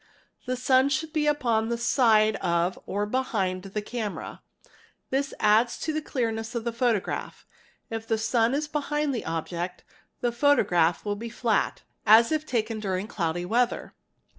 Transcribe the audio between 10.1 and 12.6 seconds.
the photograph will be flat, as if